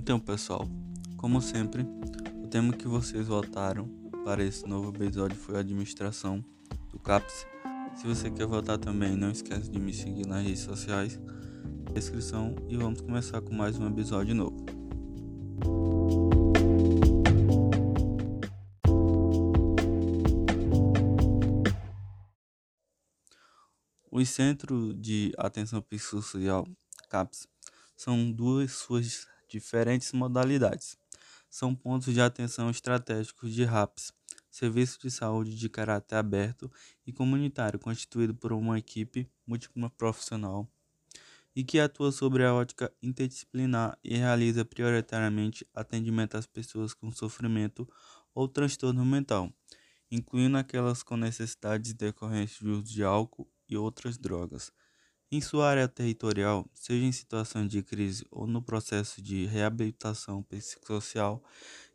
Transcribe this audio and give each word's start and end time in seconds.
Então, 0.00 0.20
pessoal, 0.20 0.64
como 1.16 1.42
sempre, 1.42 1.82
o 2.40 2.46
tema 2.46 2.72
que 2.72 2.86
vocês 2.86 3.26
votaram 3.26 3.88
para 4.24 4.44
esse 4.44 4.64
novo 4.64 4.90
episódio 4.90 5.36
foi 5.36 5.56
a 5.56 5.58
administração 5.58 6.42
do 6.92 7.00
CAPS. 7.00 7.44
Se 7.96 8.06
você 8.06 8.30
quer 8.30 8.46
votar 8.46 8.78
também, 8.78 9.16
não 9.16 9.32
esquece 9.32 9.68
de 9.68 9.80
me 9.80 9.92
seguir 9.92 10.24
nas 10.24 10.44
redes 10.44 10.60
sociais, 10.60 11.18
descrição 11.92 12.54
e 12.68 12.76
vamos 12.76 13.00
começar 13.00 13.40
com 13.40 13.52
mais 13.52 13.76
um 13.76 13.88
episódio 13.88 14.36
novo. 14.36 14.64
Os 24.12 24.28
Centros 24.28 24.94
de 24.96 25.32
Atenção 25.36 25.82
Psicossocial, 25.82 26.64
CAPS, 27.10 27.48
são 27.96 28.30
duas 28.30 28.70
suas 28.70 29.26
diferentes 29.48 30.12
modalidades. 30.12 30.96
São 31.50 31.74
pontos 31.74 32.12
de 32.12 32.20
atenção 32.20 32.70
estratégicos 32.70 33.54
de 33.54 33.64
RAPS, 33.64 34.12
serviço 34.50 35.00
de 35.00 35.10
saúde 35.10 35.56
de 35.56 35.68
caráter 35.68 36.16
aberto 36.16 36.70
e 37.06 37.12
comunitário 37.12 37.78
constituído 37.78 38.34
por 38.34 38.52
uma 38.52 38.78
equipe 38.78 39.30
multiprofissional 39.46 40.68
e 41.56 41.64
que 41.64 41.80
atua 41.80 42.12
sobre 42.12 42.44
a 42.44 42.54
ótica 42.54 42.92
interdisciplinar 43.02 43.98
e 44.04 44.16
realiza 44.16 44.64
prioritariamente 44.64 45.66
atendimento 45.74 46.36
às 46.36 46.46
pessoas 46.46 46.94
com 46.94 47.10
sofrimento 47.10 47.88
ou 48.34 48.46
transtorno 48.46 49.04
mental, 49.04 49.52
incluindo 50.10 50.56
aquelas 50.56 51.02
com 51.02 51.16
necessidades 51.16 51.94
decorrentes 51.94 52.58
de 52.58 52.68
uso 52.68 52.84
de 52.84 53.02
álcool 53.02 53.50
e 53.68 53.76
outras 53.76 54.16
drogas 54.16 54.70
em 55.30 55.40
sua 55.40 55.68
área 55.68 55.86
territorial, 55.86 56.66
seja 56.72 57.04
em 57.04 57.12
situações 57.12 57.68
de 57.68 57.82
crise 57.82 58.26
ou 58.30 58.46
no 58.46 58.62
processo 58.62 59.20
de 59.20 59.46
reabilitação 59.46 60.42
psicossocial, 60.42 61.42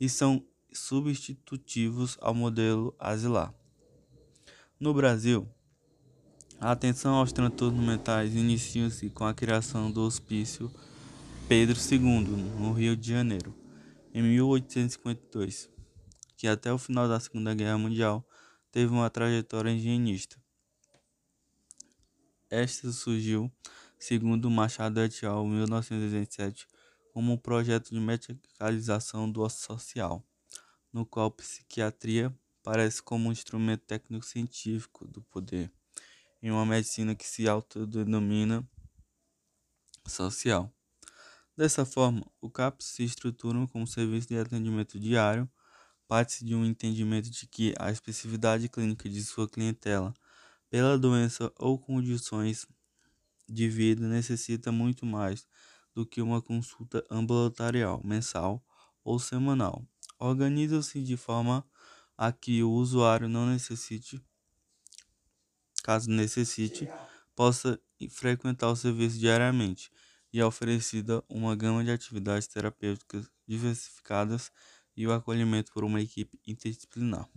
e 0.00 0.08
são 0.08 0.44
substitutivos 0.72 2.16
ao 2.20 2.34
modelo 2.34 2.94
asilar. 2.98 3.54
No 4.80 4.94
Brasil, 4.94 5.48
a 6.60 6.72
atenção 6.72 7.14
aos 7.14 7.32
transtornos 7.32 7.84
mentais 7.84 8.34
inicia-se 8.34 9.10
com 9.10 9.24
a 9.24 9.34
criação 9.34 9.90
do 9.90 10.02
Hospício 10.02 10.70
Pedro 11.48 11.78
II, 11.78 12.00
no 12.58 12.72
Rio 12.72 12.96
de 12.96 13.10
Janeiro, 13.10 13.54
em 14.12 14.22
1852, 14.22 15.70
que 16.36 16.46
até 16.46 16.72
o 16.72 16.78
final 16.78 17.08
da 17.08 17.20
Segunda 17.20 17.54
Guerra 17.54 17.78
Mundial 17.78 18.26
teve 18.70 18.92
uma 18.92 19.08
trajetória 19.08 19.70
higienista. 19.70 20.36
Esta 22.50 22.90
surgiu, 22.90 23.52
segundo 23.98 24.50
Machado 24.50 25.02
et 25.02 25.22
al. 25.22 25.46
1987, 25.46 26.66
como 27.12 27.34
um 27.34 27.36
projeto 27.36 27.90
de 27.90 28.00
medicalização 28.00 29.30
do 29.30 29.46
social, 29.50 30.26
no 30.90 31.04
qual 31.04 31.26
a 31.26 31.30
psiquiatria 31.30 32.34
parece 32.62 33.02
como 33.02 33.28
um 33.28 33.32
instrumento 33.32 33.84
técnico-científico 33.84 35.06
do 35.06 35.20
poder, 35.20 35.70
em 36.42 36.50
uma 36.50 36.64
medicina 36.64 37.14
que 37.14 37.26
se 37.26 37.46
autodenomina 37.46 38.66
social. 40.06 40.72
Dessa 41.54 41.84
forma, 41.84 42.24
o 42.40 42.48
CAPS 42.48 42.86
se 42.86 43.04
estrutura 43.04 43.66
como 43.66 43.86
serviço 43.86 44.28
de 44.28 44.38
atendimento 44.38 44.98
diário, 44.98 45.50
parte 46.06 46.46
de 46.46 46.54
um 46.54 46.64
entendimento 46.64 47.28
de 47.28 47.46
que 47.46 47.74
a 47.78 47.90
especificidade 47.90 48.70
clínica 48.70 49.06
de 49.06 49.22
sua 49.22 49.46
clientela 49.46 50.14
pela 50.70 50.98
doença 50.98 51.52
ou 51.58 51.78
condições 51.78 52.66
de 53.48 53.68
vida 53.68 54.08
necessita 54.08 54.72
muito 54.72 55.06
mais 55.06 55.46
do 55.94 56.06
que 56.06 56.22
uma 56.22 56.40
consulta 56.42 57.04
ambulatorial 57.10 58.02
mensal 58.04 58.64
ou 59.04 59.18
semanal. 59.18 59.86
Organiza-se 60.18 61.02
de 61.02 61.16
forma 61.16 61.64
a 62.16 62.32
que 62.32 62.62
o 62.62 62.70
usuário 62.72 63.28
não 63.28 63.46
necessite, 63.46 64.22
caso 65.82 66.10
necessite, 66.10 66.88
possa 67.34 67.80
frequentar 68.10 68.68
o 68.70 68.76
serviço 68.76 69.18
diariamente 69.18 69.90
e 70.32 70.40
é 70.40 70.44
oferecida 70.46 71.24
uma 71.28 71.56
gama 71.56 71.82
de 71.84 71.90
atividades 71.90 72.46
terapêuticas 72.46 73.30
diversificadas 73.46 74.50
e 74.96 75.06
o 75.06 75.12
acolhimento 75.12 75.72
por 75.72 75.84
uma 75.84 76.00
equipe 76.00 76.38
interdisciplinar. 76.46 77.28